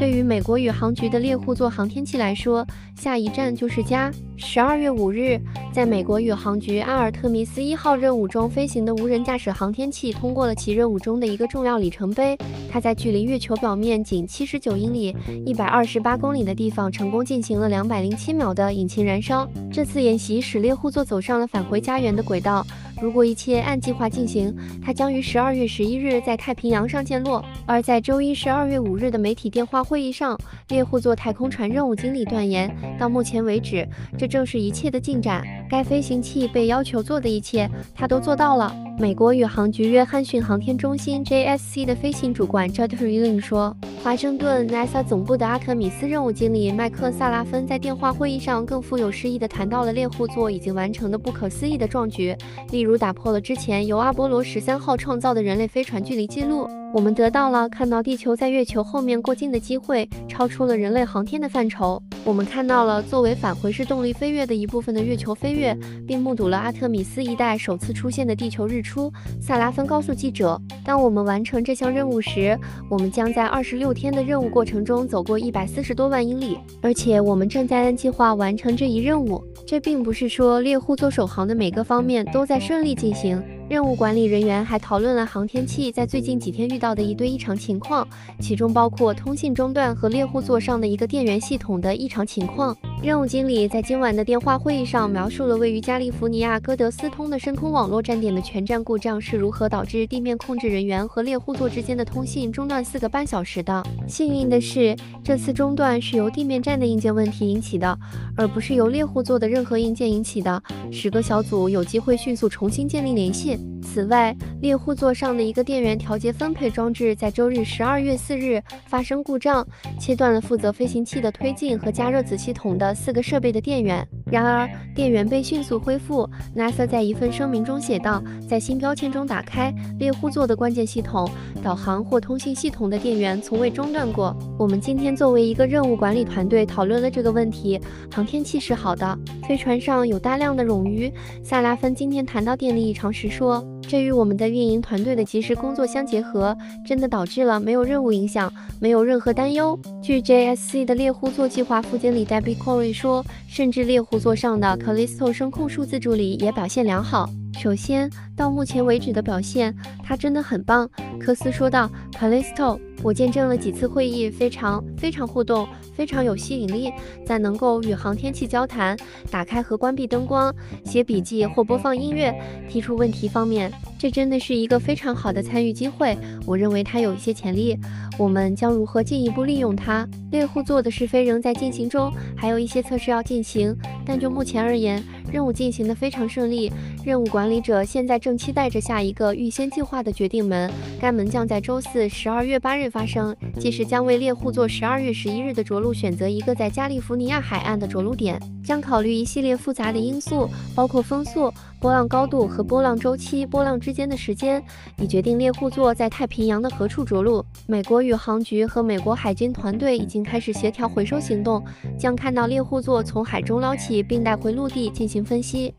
[0.00, 4.10] 对于美国宇航局的猎户座航天器来说，下一站就是家。
[4.34, 5.38] 十二月五日，
[5.74, 12.34] 在美国宇航局阿尔特弥斯一号任务中飞行的无人驾驶航天器通过了其任务中的一个重要里程碑。
[12.72, 15.14] 它在距离月球表面仅七十九英里
[15.44, 19.46] （一百二十八公里）的地方，成功进行了两百零七秒的引擎燃烧。
[19.70, 22.66] 这次演习使猎户座走上了返回家园的轨道。
[23.00, 24.54] 如果一切按计划进行，
[24.84, 27.44] 它将于十二月十一日在太平洋上降落。
[27.66, 30.38] 而在周一十二月五日的媒体电话会议上，
[30.68, 33.88] 猎户座太空船任务经理断言，到目前为止，
[34.18, 35.42] 这正是一切的进展。
[35.70, 38.74] 该飞行器被要求做的一切，他都做到了。
[39.00, 43.74] 美国宇航局约翰逊航天中心 （JSC） 的飞行主管 Judd f r e e l i n 说。
[44.04, 52.36] 华盛顿 NASA 总部的阿特米斯任务经理麦克萨拉芬在电话会议上更富有诗意地谈到了猎户座已经完成的不可思议的壮举，
[52.72, 56.68] 例如打破了之前由阿波罗十三号创造的人类飞船距离记录。
[56.92, 62.02] 我们得到了看到地球在月球后面过境的机会，超出了人类航天的范畴。
[62.22, 65.76] 我们看到了作为返回式动力飞跃的一部分的月球飞跃，
[66.06, 69.10] 并目睹了阿特米斯一代首次出现的地球日出。
[69.40, 72.56] 萨拉芬告诉记者：“当我们完成这项任务时，
[72.88, 79.42] 我们将在二十六天的任务过程中走过一百四十多万英里，而且我们正在按计划完成这一任务。
[79.66, 88.04] 这并不是说猎户座首航的每个方面都在顺利进行。”任务管理人员还讨论了航天器在最近几天遇到的一堆异常情况，
[88.40, 92.76] 其中包括通信中断和猎户座上的一个电源系统的异常情况。
[93.02, 103.82] 任务经理在今晚的电话会议上描述了位于加利福尼亚戈德斯通的深空网络站点的全站故障是如何导致地面控制人员和猎户座之间的通信中断四个半小时的。
[104.06, 107.98] 幸运的是，这次中断是由地面站的硬件问题引起的，
[108.36, 110.62] 而不是由猎户座的任何硬件引起的。
[110.92, 113.58] 十个小组有机会迅速重新建立联系。
[113.82, 119.66] 此外，猎户座上的一个电源调节分配装置在周日十二月四日发生故障，
[119.98, 122.94] 切断了负责飞行器的推进和加热子系统的。
[122.94, 126.28] 四个设备的电源，然而电源被迅速恢复。
[126.56, 131.28] NASA 在一份声明中写道：“在新标签中打开猎户座的关键系统、
[131.62, 137.80] 导航或通信系统的电源从未中断过。”我们今天作为一个任务管理团队讨论了这个问题。
[138.12, 141.12] 航天器是好的，飞船上有大量的冗余。
[141.42, 143.64] 萨拉芬今天谈到电力异常时说。
[143.90, 146.56] 这与我们的运营团队的及时工作相结合，
[146.86, 149.76] 真的导致了没有任务影响，没有任何担忧。
[150.00, 157.28] 据 JSC 的猎户座计划副经理 Debbie Corey 说，甚至猎户座上的 Callisto 声控数字助理也表现良好。
[157.58, 159.74] 首先，到目前为止的表现，
[160.04, 160.88] 它真的很棒。
[161.18, 166.90] 科斯说道：“Callisto，我见证了几次会议，非常非常互动。”非常有吸引力，
[167.26, 168.96] 在能够与航天器交谈、
[169.30, 172.34] 打开和关闭灯光、写笔记或播放音乐、
[172.70, 176.16] 提出问题方面，这真的是一个非常好的参与机会。
[176.46, 177.76] 我认为它有一些潜力，
[178.18, 180.08] 我们将如何进一步利用它？
[180.30, 186.72] 猎户座的试飞仍在进行中，还有一些测试要进行，但就目前而言，任务进行得非常顺利。
[187.04, 195.90] 任务管理者现在正期待着下一个预先计划的决定门，该门将在周四十二月八日发生，届时将为猎户座十二月十一日的着陆。
[196.00, 204.62] 选择一个在加利福尼亚海岸的着陆点，将考虑一系列复杂的因素，包括风速、波浪高度和波浪周期、波浪之间的时间，
[204.96, 207.44] 以决定猎户座在太平洋的何处着陆。
[207.66, 211.62] 美国宇航局和美国海军团队已经开始协调回收行动，
[211.98, 215.74] 将看到猎户座从海中捞起并带回陆地进行分析。